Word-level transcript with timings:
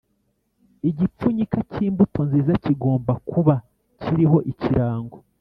Igipfunyika 0.89 1.59
cy 1.71 1.77
imbuto 1.87 2.19
nziza 2.27 2.53
kigomba 2.63 3.13
kuba 3.29 3.55
kiriho 4.01 4.37
ikirango 4.51 5.17